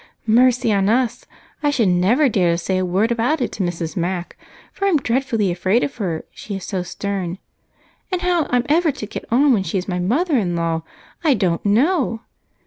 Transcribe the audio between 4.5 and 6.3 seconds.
for I'm dreadfully afraid of her,